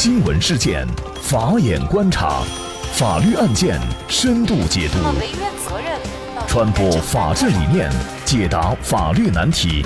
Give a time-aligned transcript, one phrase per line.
[0.00, 0.86] 新闻事件，
[1.20, 2.44] 法眼观察，
[2.92, 4.98] 法律案件深度解读，
[6.46, 7.90] 传播法治理念，
[8.24, 9.84] 解答法律难题，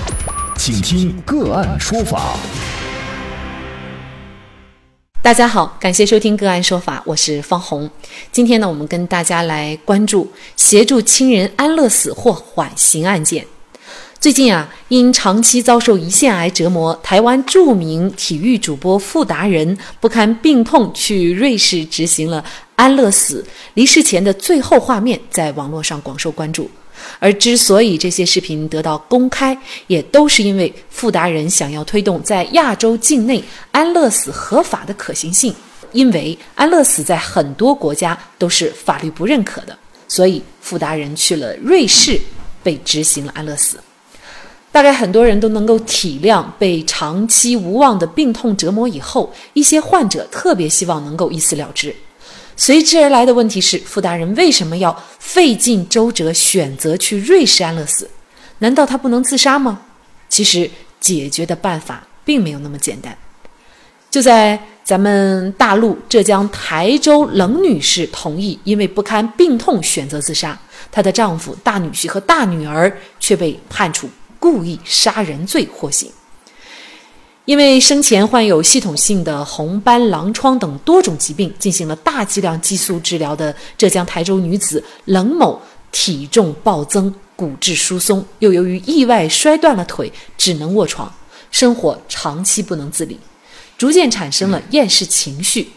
[0.55, 2.37] 请听个案说法。
[5.23, 7.89] 大家好，感谢收听个案说法，我是方红。
[8.31, 13.47] 今天呢，我们跟大家来关注协助亲人安乐死或缓刑案件。
[14.23, 22.41] 最近啊，因长期遭受胰腺癌折磨，台湾著名体育主播傅达人不堪病痛，去瑞士执行了
[22.77, 23.45] 安乐死。
[23.73, 26.71] 离世前的最后画面在网络上广受关注。
[27.19, 35.53] 而之所以这些视频得到公开，也都是因为傅达人想要推动在亚洲境内安乐死合法的可行性。
[35.91, 42.17] 因为安乐死在很多国家都是法律不认可的，所以傅达人去了瑞士，
[42.63, 43.77] 被执行了安乐死。
[44.73, 51.95] 大概很多人都能够体谅，被长期无望的病痛折磨以后，一些患者特别希望能够一死了之。
[52.57, 58.09] 随之而来的问题是：傅大人为什么要费尽周折选择去瑞士安乐死？
[58.57, 59.81] 难道他不能自杀吗？
[60.27, 60.67] 其实
[60.99, 63.15] 解决的办法并没有那么简单。
[64.09, 70.59] 就在咱们大陆浙江台州冷女士同意因为不堪病痛选择自杀，
[70.91, 74.09] 她的丈夫、大女婿和大女儿却被判处。
[74.43, 76.11] 故意杀人罪获刑，
[77.45, 85.61] 因为生前患有系统性的红斑狼疮等多种疾病，进行了大剂量激素治疗的浙江台州女子冷某，
[85.93, 91.09] 体重暴增，骨质疏松，又由于意外摔断了腿，只能卧床，
[91.49, 93.17] 生活长期不能自理，
[93.77, 95.71] 逐渐产生了厌世情绪，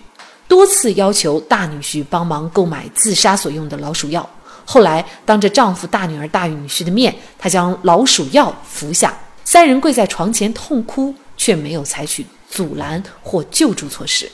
[0.49, 4.29] 多次要求大女婿帮忙购买自杀所用的老鼠药。
[4.69, 9.17] 后来，当着丈夫、大女儿、大女婿的面，她将老鼠药服下。
[9.45, 14.29] 三人跪在床前痛哭，却没有采取阻拦或救助措施。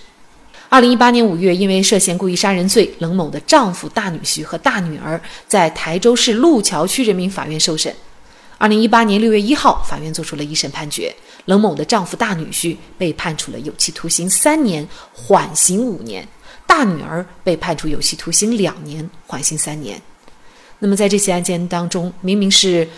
[0.70, 7.94] 二零一八年五月，因为涉嫌故意杀人罪，冷某的丈夫、大女婿和大女儿在台州市路桥区人民法院受审。
[8.56, 11.14] 二零一八年六月一号，法院作出了一审判决，
[11.44, 16.24] 冷某的丈夫、大女婿被判处了有期徒刑三年，缓刑五年；
[16.66, 20.00] 大女儿被判处有期徒刑两年，缓刑三年。
[20.84, 22.88] 那么在这起案件当中，明明是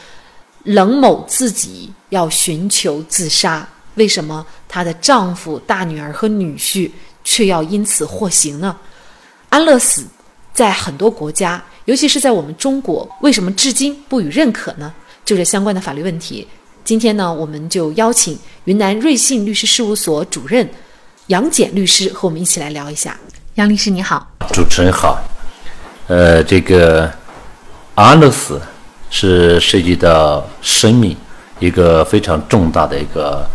[0.63, 6.91] 冷某自己要寻求自杀，为什么她的丈夫、大女儿和女婿
[7.23, 8.75] 却要因此获刑呢？
[9.51, 10.07] 安乐死
[10.55, 14.91] 在很多国家，尤其是在我们中国，为什么至今不予认可呢？
[15.23, 16.49] 就这相关的法律问题，
[16.85, 20.67] 今天呢，我们就邀请云南瑞信律师事务所主任
[21.27, 23.15] 杨简律师和我们一起来聊一下。
[23.57, 25.23] 杨律师你好，主持人好，
[26.09, 27.13] 呃，这个。
[27.95, 28.61] 安乐死
[29.09, 31.17] 是涉及到生命
[31.61, 33.47] 一个非常重大的一个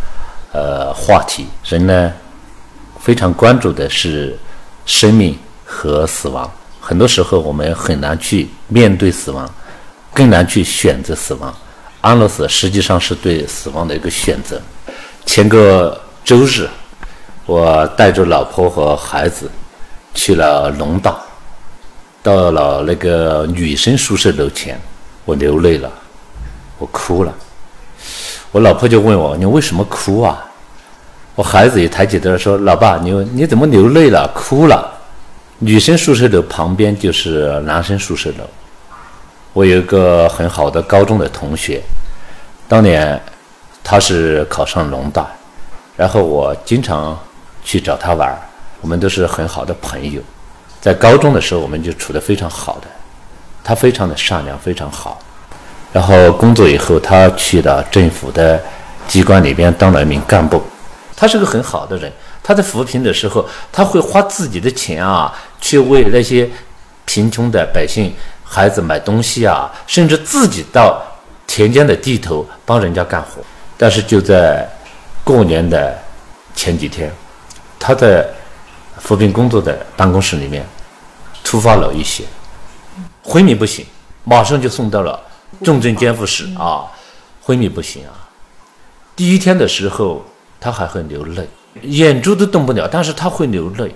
[0.54, 2.14] 呃话题，人呢
[3.02, 4.38] 非常关注的是
[4.86, 6.50] 生命和死亡。
[6.80, 9.50] 很多时候我们很难去面对死亡，
[10.14, 11.54] 更难去选择死亡。
[12.00, 14.60] 安乐死实际上是对死亡的一个选择。
[15.26, 16.66] 前个周日，
[17.46, 19.52] 我带着老婆和孩子
[20.14, 21.22] 去了龙岛。
[22.22, 24.80] 到了那个女生宿舍楼前，
[25.26, 25.92] 我流泪了，
[26.78, 27.34] 我哭了。
[28.52, 30.44] 我老婆就问我：“你为什么哭啊？”
[31.36, 34.30] 我孩子也抬起头说：“老爸，你你怎么流泪了？
[34.34, 34.92] 哭了？”
[35.60, 38.46] 女生宿舍楼旁边就是男生宿舍楼。
[39.54, 41.82] 我有一个很好的高中的同学，
[42.68, 43.22] 当年
[43.84, 45.28] 他是考上农大，
[45.96, 47.18] 然后我经常
[47.64, 48.38] 去找他玩，
[48.82, 50.22] 我们都是很好的朋友。
[50.82, 52.88] 在高中的时候，我们就处得非常好的，
[53.64, 55.20] 他非常的善良，非常好。
[55.92, 58.58] 然后工作以后，他去了政府的
[59.08, 60.64] 机关里边当了一名干部。
[61.18, 62.10] 他是个很好的人。
[62.42, 66.50] 他在扶贫的时候，他会花自己的钱啊，去为那些
[67.04, 68.14] 贫穷的百姓
[68.44, 71.02] 孩子买东西啊，甚至自己到
[71.46, 73.42] 田间的地头帮人家干活。
[73.76, 74.66] 但是就在
[75.26, 75.94] 过年的
[76.56, 77.12] 前几天，
[77.78, 78.26] 他在。
[79.00, 80.66] 扶贫工作的办公室里面，
[81.44, 82.24] 突发了一些，
[83.24, 83.86] 昏迷不醒，
[84.24, 85.20] 马上就送到了
[85.64, 86.86] 重症监护室啊，
[87.42, 88.14] 昏迷不醒啊。
[89.16, 90.24] 第一天的时候
[90.60, 91.48] 他还会流泪，
[91.82, 93.96] 眼珠都动不了，但是他会流泪。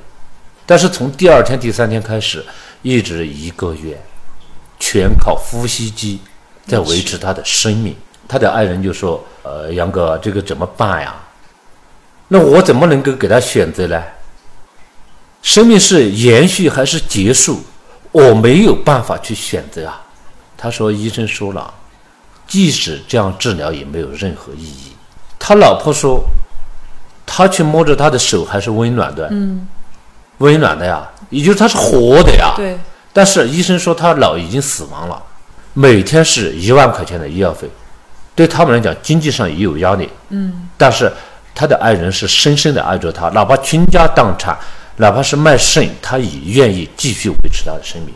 [0.66, 2.44] 但是从第二天、第三天开始，
[2.82, 4.02] 一直一个月，
[4.80, 6.22] 全靠呼吸机
[6.66, 7.96] 在维持他的生命。
[8.28, 11.14] 他的爱人就说：“呃，杨哥，这个怎么办呀？
[12.30, 14.02] 那我怎么能够给他选择呢？”
[15.44, 17.62] 生命是延续还是结束？
[18.12, 20.02] 我没有办法去选择啊。
[20.58, 21.72] 他说：“医生说了，
[22.48, 24.94] 即使这样治疗也没有任何意义。”
[25.38, 26.24] 他老婆说
[27.28, 29.68] ：“他去摸着他的手还是温暖的，嗯，
[30.38, 32.54] 温暖的呀，也就是他是活的呀。
[32.56, 32.80] 对。
[33.12, 35.22] 但是医生说他脑已经死亡了，
[35.74, 37.70] 每天是一万块钱的医药费，
[38.34, 40.10] 对他们来讲经济上也有压力。
[40.30, 40.70] 嗯。
[40.78, 41.12] 但是
[41.54, 44.58] 他的爱人是深深的爱着他，哪怕倾家荡产，
[44.98, 48.14] 哪怕是卖肾，他也愿意继续维持他的生命。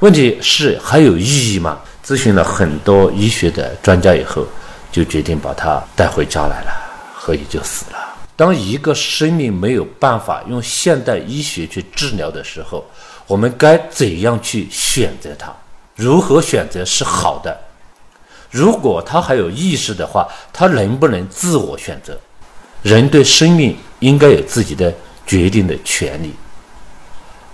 [0.00, 1.78] 问题是还有意义吗？
[2.04, 4.46] 咨询了很多医学的专家以后，
[4.90, 6.70] 就决定把他带回家来了，
[7.14, 7.98] 何以就死了。
[8.36, 12.84] 当一个生命没有办法用现代医学去治疗的时候，
[13.26, 15.52] 我们该怎样去选择它？
[15.94, 17.56] 如何选择是好的？
[18.50, 22.18] 如果他还有意识的话，他能不能自我选择？
[22.82, 24.92] 人对生命应该有自己的
[25.26, 26.34] 决定的权利。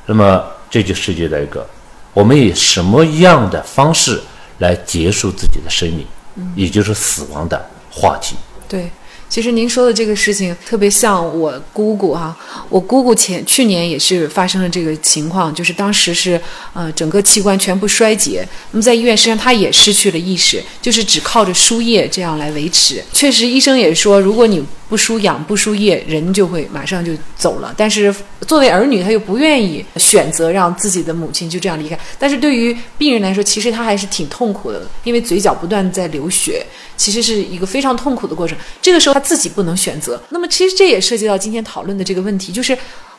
[0.07, 1.67] 那么这就涉及到一个：
[2.13, 4.21] 我们以什么样的方式
[4.59, 6.07] 来结束自己的生命，
[6.55, 8.37] 也就是死亡的话题。
[8.69, 8.91] 对。
[9.31, 12.37] 其实您说的这个事情特别像我姑姑哈，
[12.69, 16.39] 我姑姑前去年也是发生了这个情况，就是当时是
[16.75, 23.01] 呃整个器官全部衰竭，那么在医院实际上她也失去了意识，就是只靠着输液这样来维持。
[23.13, 27.73] 确实医生也说，如果你不输氧不输液，人就会马上就走了。
[27.77, 28.13] 但是
[28.49, 31.97] 作为儿女，他又不愿意选择让自己的母亲就这样离开。
[32.19, 36.67] 但是对于病人来说，其实他还是挺痛苦的，因为嘴角不断在流血，
[36.97, 38.59] 其实是一个非常痛苦的过程。
[38.83, 40.21] 这个时候他自己不能选择。
[40.31, 42.77] 那么其实这也涉及到今天讨论的这个问题，就是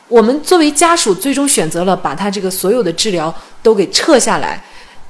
[0.08, 4.62] 我们作为家属，最终选择了把他这个所有的治疗都给撤下来。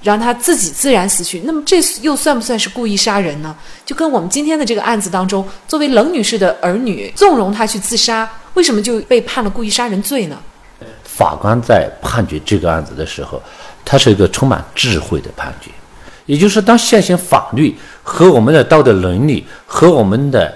[0.03, 3.55] 让他自己自然死去，那么这又算不算是故意杀人呢？
[3.87, 10.37] 就跟我们今天的这个案子当中，作为冷女士的儿女纵容她去自杀，为什么就被判了故意杀人罪呢？
[11.05, 13.41] 法官在判决这个案子的时候，
[13.85, 15.71] 他是一个充满智慧的判决，
[16.27, 17.73] 也就是当现行法律
[18.03, 20.53] 和我们的道德伦理和我们的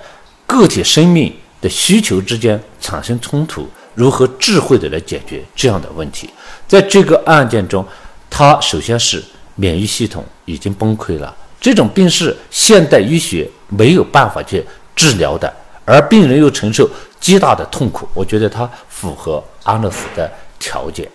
[0.47, 6.31] 个体生命的需求之间产生冲突，如何智慧的来解决这样的问题？
[6.67, 7.87] 在这个案件中，
[8.31, 9.23] 他首先是。
[9.59, 14.63] 免疫系统已经崩溃了，这种病是现代医学没有办法去
[14.95, 15.51] 治疗的，
[15.87, 16.87] 而病人又承受
[17.19, 18.07] 极大的痛苦。
[18.13, 21.11] 我觉得他符合安乐死的条件。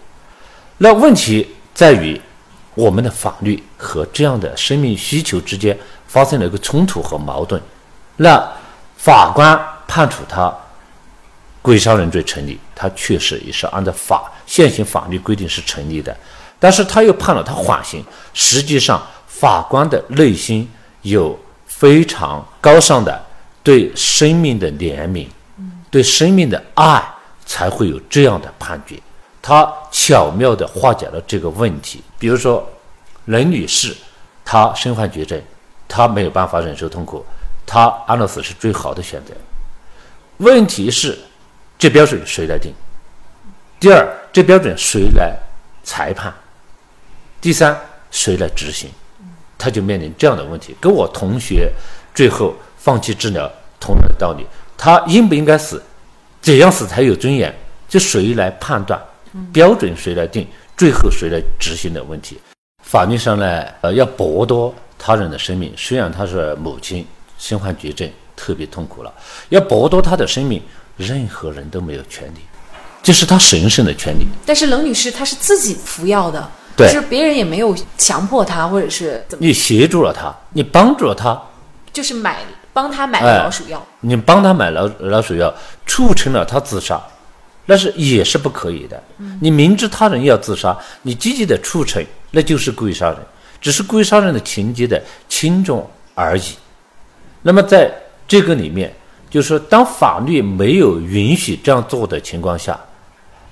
[0.79, 2.19] 那问题在于，
[2.73, 7.61] 我们的法律和这样的生命需求之间发生了一个冲突和矛盾。
[8.17, 8.51] 那
[9.03, 10.55] 法官判处他
[11.59, 16.15] 故意杀人罪成立，他确实也是按照法现行法律规定是成立的。
[16.59, 20.69] 但是他又判了他缓刑，实际上法官的内心
[21.01, 23.19] 有非常高尚的
[23.63, 25.25] 对生命的怜悯，
[25.89, 27.03] 对生命的爱，
[27.43, 29.01] 才会有这样的判决。
[29.41, 32.03] 他巧妙地化解了这个问题。
[32.19, 32.69] 比如说，
[33.25, 33.97] 任女士，
[34.45, 35.41] 她身患绝症，
[35.87, 37.25] 她没有办法忍受痛苦，
[37.71, 39.33] 他安乐死是最好的选择。
[40.39, 41.17] 问题是，
[41.79, 42.73] 这标准谁来定？
[43.79, 45.33] 第二，这标准谁来
[45.81, 46.33] 裁判？
[47.39, 47.79] 第三，
[48.11, 48.89] 谁来执行？
[49.57, 51.71] 他就面临这样的问题，跟我同学
[52.13, 54.45] 最后放弃治疗同样的道理。
[54.77, 55.81] 他应不应该死？
[56.41, 57.55] 怎样死才有尊严？
[57.87, 59.01] 这谁来判断？
[59.53, 60.45] 标准谁来定？
[60.75, 62.37] 最后谁来执行的问题？
[62.83, 67.07] 法律上呢，呃，要剥夺他人的生命，虽然他是母亲
[67.41, 69.11] 身患绝症，特别痛苦了，
[69.49, 70.61] 要剥夺他的生命，
[70.95, 72.39] 任何人都没有权利，
[73.01, 74.27] 这是他神圣的权利。
[74.45, 76.51] 但是冷女士她是自己服药的。
[76.77, 79.45] 就是别人也没有强迫她，或者是怎么？
[79.45, 81.39] 你协助了她，你帮助了她，
[81.93, 82.37] 就是买
[82.73, 83.85] 帮她买了老鼠药。
[83.99, 85.53] 你帮她买老老鼠药，
[85.85, 86.99] 促成了她自杀，
[87.65, 89.03] 那是也是不可以的。
[89.41, 93.19] 你明知他人要自杀，你积极的促成，那就是故意杀人，
[93.59, 96.55] 只是故意杀人的情节的轻重而已。
[97.41, 97.91] 那么在
[98.27, 98.93] 这个里面，
[99.29, 102.79] 就是说，当法律没有允许这样做的情况下，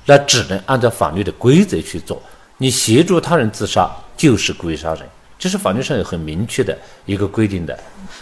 [0.06, 2.22] 那只能按照法律的规则去做。
[2.58, 5.04] 你协助他人自杀就是故意杀人，
[5.38, 7.78] 这是法律上有很明确的一个规定的。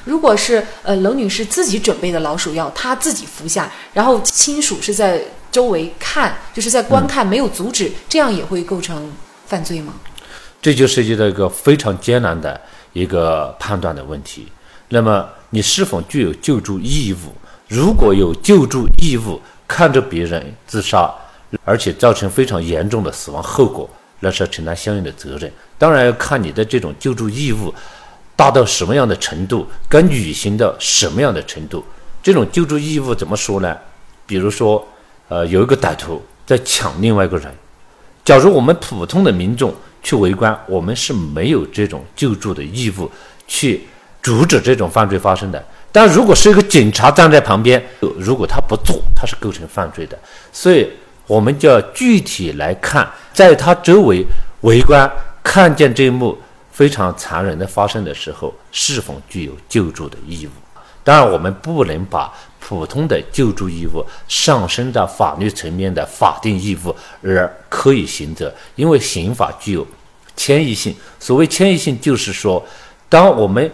[0.06, 5.22] 如果是呃冷女士自己准备的老鼠药，她自己服下，然后亲属是在
[5.52, 9.12] 周围看，就是在观看，没有阻止，这样也会构成
[9.48, 9.94] 犯罪吗？
[10.62, 12.60] 这就涉及到一个非常艰难的
[12.94, 14.48] 一个判断的问题。
[14.90, 17.34] 那么你是否具有救助义务？
[17.68, 21.13] 如果有救助义务，看着别人自杀，
[21.63, 23.89] 而且造成非常严重的死亡后果。
[24.20, 27.72] 那是要承担相应的责任，当然要看你的这种救助义务
[28.36, 31.86] 大到什么样的程度，该履行到什么样的程度。
[32.24, 33.77] 这种救助义务怎么说呢？
[34.25, 34.86] 比如说，
[35.27, 37.54] 呃，有一个歹徒在抢另外一个人，
[38.25, 43.10] 假如我们普通的民众去围观，我们是没有这种救助的义务
[43.48, 43.84] 去
[44.28, 45.64] 阻止这种犯罪发生的。
[45.90, 47.82] 但如果是一个警察站在旁边，
[48.20, 50.20] 如果他不做，他是构成犯罪的。
[50.52, 50.86] 所以，
[51.28, 54.26] 我们就要具体来看，在他周围
[54.62, 55.10] 围观
[55.42, 56.38] 看见这一幕
[56.74, 60.50] 非常残忍的发生的时候，是否具有救助的义务？
[61.06, 62.30] 当然，我们不能把
[62.60, 66.94] 普通的救助义务上升到法律层面的法定义务
[67.24, 69.88] 而可以行责，因为刑法具有
[70.36, 70.94] 迁移性。
[71.18, 72.62] 所谓迁移性，就是说，
[73.08, 73.72] 当我们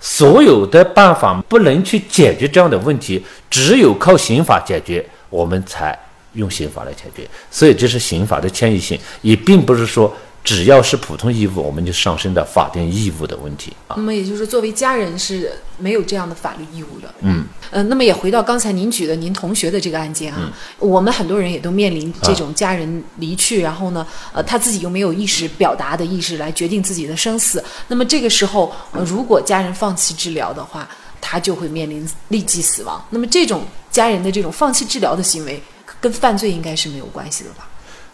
[0.00, 5.98] 所有的办法不能去解决这样的问题，只有靠刑法解决，我们才
[6.34, 7.28] 用刑法来解决。
[7.50, 10.14] 所以这是刑法的迁移性，也并不是说
[10.46, 13.96] 只要是普通义务，我们就上升到法定义务的问题啊。
[13.96, 17.12] 那么也就是作为家人是没有这样的法律义务的。
[17.22, 20.48] 嗯，呃，那么也回到刚才您举的您同学的这个案件啊，
[20.78, 27.62] 我们很多人也都面临这种家人离去，然后呢，呃，他自己又没有意识表达的意识来决定自己的生死。
[27.88, 30.88] 那么这个时候，呃如果家人放弃治疗的话，
[31.20, 33.04] 他就会面临立即死亡。
[33.10, 35.60] 那么这种家人的这种放弃治疗的行为，
[36.00, 37.68] 跟犯罪应该是没有关系的吧？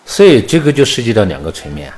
[0.06, 1.92] 所以这个就涉及到两个层面，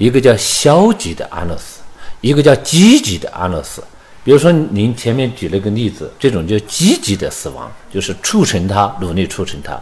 [0.00, 1.80] 一个叫消极的安乐死，
[2.22, 3.84] 一个叫积极的安乐死。
[4.24, 9.78] 比如说您前面举了个例子，这种叫积极的死亡，就是促成他努力促成他，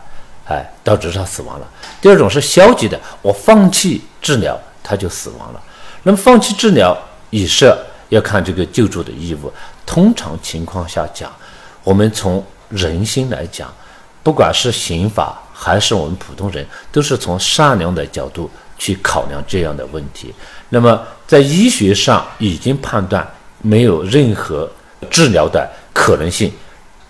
[0.47, 1.69] 哎，导致他死亡了。
[2.01, 5.63] 第二种是消极的，我放弃治疗，他就死亡了。
[6.03, 6.97] 那么放弃治疗
[7.31, 7.73] 也是
[8.09, 9.53] 要看这个救助的义务。
[9.87, 11.33] 通常情况下讲，
[11.85, 13.73] 我们从人心来讲，
[14.25, 20.33] 不管是刑法还是我们普通人，都是从善良的角度去考量这样的问题。
[20.69, 23.27] 那么在医学上已经判断
[23.61, 24.71] 没有任何
[25.11, 26.53] 治疗的可能性，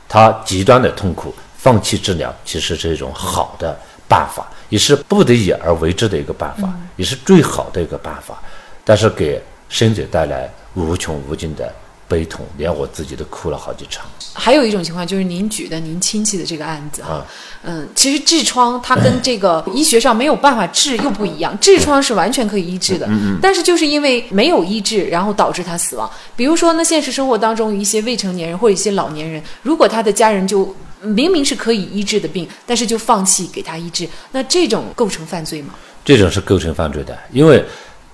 [0.09, 8.43] 他极端的痛苦，放弃治疗其实是一种好的办法，也是不得已而为之的一个办法，也是最好的一个办法。
[8.85, 11.73] 但是给生者带来无穷无尽的
[12.09, 14.07] 悲痛，连我自己都哭了好几场。
[14.33, 17.27] 还有一种情况就是您举的您亲戚的这个案子啊，
[17.63, 23.09] 嗯，其实痔疮它跟这个 医学上没有办法治又不一样，痔疮是完全可以医治的，
[23.43, 26.09] 但是就是因为没有医治，然后导致他死亡。
[26.35, 35.75] 比如说呢，现实生活当中一些未成年人或者一些老年人，如果他的家人就明明是可以医治的病，但是就放弃给他医治，那这种构成犯罪吗？
[36.05, 37.63] 这种是构成犯罪的，因为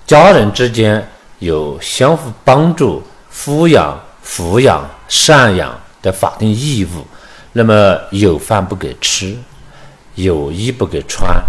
[0.06, 1.06] 家人之间
[1.38, 3.02] 有相互帮助、
[3.34, 7.04] 抚养、抚养、赡养的法定义务。
[7.52, 9.36] 那么有饭不给吃，
[10.14, 11.42] 有衣不给穿，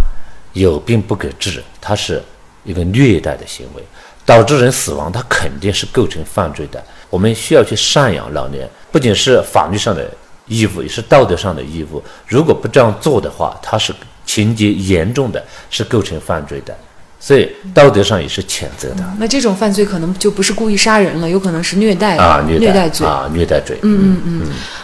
[0.54, 2.22] 有病不给治，它是
[2.64, 3.84] 一个虐待的行为，
[4.26, 6.84] 导致人死亡，它肯定是构成犯罪的。
[7.10, 10.08] 我们需要去赡养老年，不仅是法律上的
[10.48, 12.04] 义务，也是道德上的义务。
[12.28, 13.94] 如果不这样做的话，它是
[14.26, 16.76] 情节严重的，是构成犯罪的。
[17.26, 19.04] 所以道德上也是谴责的。
[19.18, 23.80] 那这种犯罪可能就不是故意杀人了，有可能是虐待啊，虐待罪啊，虐待罪。
[23.82, 24.42] 嗯嗯嗯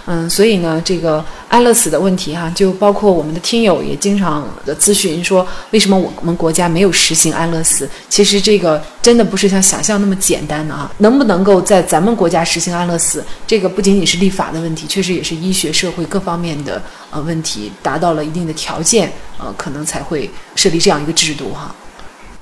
[0.07, 7.87] 嗯，所以呢，这个安乐死的问题哈，就包括我们的听友也经常的咨询说，为什么我们国家没有实行安乐死？
[8.09, 10.91] 其实这个真的不是像想象那么简单的啊！
[10.97, 16.81] 能不能够在咱们国家实行安乐死，这个不仅仅是立法的问题，确实也是医学社会各方面的
[17.11, 21.75] 呃问题达到了一定的条件，呃，可能才会设立这样一个制度哈。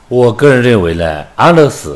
[0.09, 1.95] 我个人认为呢，安乐死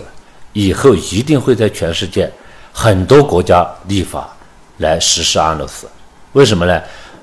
[0.54, 2.32] 以后一定会在全世界
[2.72, 4.32] 很多国家立法
[4.78, 5.88] 来实施安乐死。
[6.34, 6.80] 为什么呢？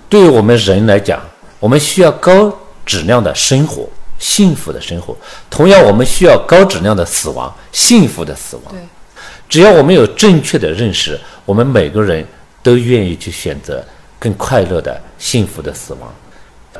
[0.09, 1.20] 对于我们人来讲，
[1.61, 2.52] 我们需要高
[2.85, 5.14] 质量的生活，幸福的生活；
[5.49, 8.64] 同样，我们需要高质量的死亡，幸福的死亡。
[8.70, 8.80] 对，
[9.49, 12.26] 只要我们有正确的认识，我们每个人
[12.64, 13.85] 都愿意去选择
[14.18, 16.12] 更快乐的、幸福的死亡。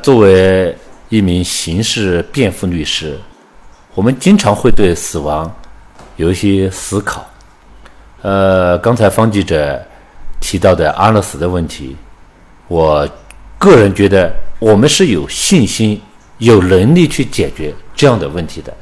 [0.03, 0.75] 作为
[1.07, 3.17] 一名刑事辩护律师。
[3.93, 5.53] 我们经常会对死亡
[6.15, 7.25] 有一些思考。
[8.21, 9.81] 呃，刚才方记者
[10.39, 11.97] 提到的安乐死的问题，
[12.67, 13.07] 我
[13.57, 16.01] 个人觉得我们是有信心、
[16.37, 18.73] 有能力去解决这样的问题的。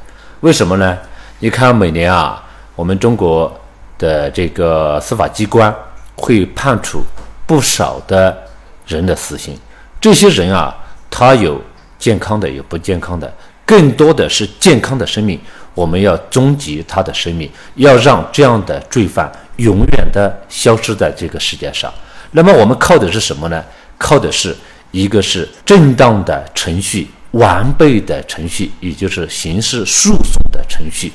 [0.41, 0.97] 为什么呢？
[1.39, 2.43] 你看，每年啊，
[2.75, 3.51] 我们中国
[3.97, 5.73] 的这个司法机关
[6.15, 7.01] 会判处
[7.47, 8.37] 不少的
[8.85, 9.57] 人的死刑。
[9.99, 10.75] 这些人啊，
[11.09, 11.59] 他有
[11.97, 13.33] 健康的，有不健康的。
[13.69, 15.39] 更多的是健康的生命，
[15.75, 21.93] 我们要终结他的生命，要让这样的罪犯永远的消失在这个世界上。
[22.31, 23.63] 那么我们靠的是什么呢？
[23.99, 24.55] 靠的是
[24.89, 31.11] 一个是正当的程序、完备的程序，也就是刑事诉讼的程序。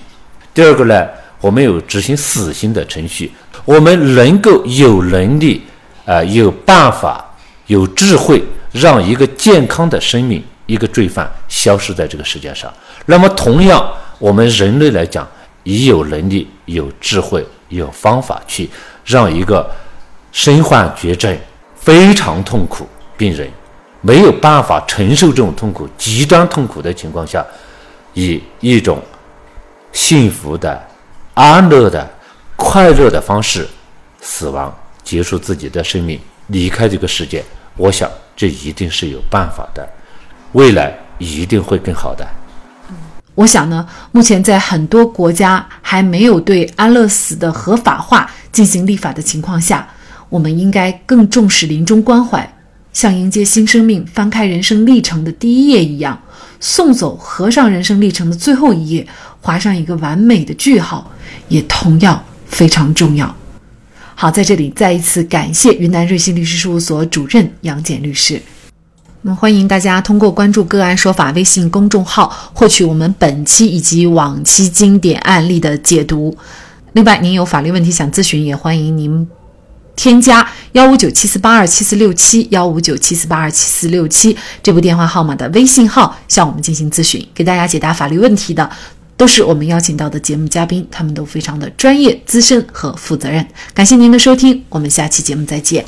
[0.55, 1.09] 第二个呢，
[1.41, 3.33] 我们有执行死刑的程序，
[3.65, 5.61] 我们能够有能力
[6.07, 7.35] 啊，有办法、
[7.67, 10.41] 有智慧，让一个健康的生命。
[10.66, 12.73] 一个罪犯消失在这个世界上，
[13.06, 15.28] 那么同样，我们人类来讲，
[15.62, 18.68] 也有能力、有智慧、有方法去
[19.04, 19.71] 让一个
[20.33, 21.37] 身患绝症、
[21.75, 23.49] 非常痛苦病人，
[24.00, 27.44] 没有办法承受这种痛苦、极端痛苦的情况下，
[28.14, 29.02] 以一种
[29.92, 30.83] 幸福的、
[31.35, 32.09] 安乐的、
[32.56, 33.68] 快乐的方式
[34.21, 37.44] 死亡，结束自己的生命，离开这个世界。
[37.76, 39.88] 我想，这一定是有办法的，
[40.55, 42.27] 未来一定会更好的。
[43.35, 49.87] 我想呢，目前在很多国家还没有对安乐死的合法化进行立法的情况下，
[50.29, 52.49] 我们应该更重视临终关怀，
[52.93, 56.21] 像迎接新生命、翻开人生历程的第一页一样，
[56.61, 59.05] 送走、合上人生历程的最后一页，
[59.41, 61.11] 划上一个完美的句号，
[61.49, 63.35] 也同样非常重要。
[64.15, 68.41] 好，在这里再一次感谢云南瑞信律师事务所主任杨简律师。
[69.26, 76.37] 那么，欢迎大家通过关注“个案说法”微信公众号，获取我们本期以及往期经典案例的解读。
[76.93, 79.26] 另外，您有法律问题想咨询，也欢迎您
[79.97, 88.69] 添加幺五九七四八二七四六七幺五九七四八二七四六七这部电话号码的微信号向我们进行咨询，给大家解答法律问题的
[89.16, 93.49] 都是我们邀请到的节目嘉宾，他们都非常的专业、资深和负责任。
[93.73, 95.83] 感谢您的收听，我们下期节目再见。